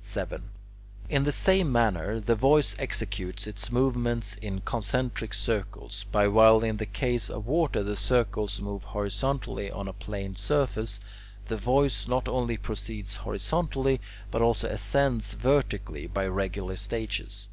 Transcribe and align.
7. 0.00 0.42
In 1.08 1.22
the 1.22 1.30
same 1.30 1.70
manner 1.70 2.18
the 2.18 2.34
voice 2.34 2.74
executes 2.76 3.46
its 3.46 3.70
movements 3.70 4.34
in 4.34 4.62
concentric 4.62 5.32
circles; 5.32 6.06
but 6.10 6.32
while 6.32 6.64
in 6.64 6.78
the 6.78 6.86
case 6.86 7.30
of 7.30 7.46
water 7.46 7.84
the 7.84 7.94
circles 7.94 8.60
move 8.60 8.82
horizontally 8.82 9.70
on 9.70 9.86
a 9.86 9.92
plane 9.92 10.34
surface, 10.34 10.98
the 11.46 11.56
voice 11.56 12.08
not 12.08 12.28
only 12.28 12.56
proceeds 12.56 13.14
horizontally, 13.22 14.00
but 14.32 14.42
also 14.42 14.68
ascends 14.68 15.34
vertically 15.34 16.08
by 16.08 16.26
regular 16.26 16.74
stages. 16.74 17.46